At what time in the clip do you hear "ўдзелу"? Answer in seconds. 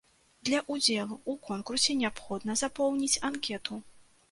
0.75-1.17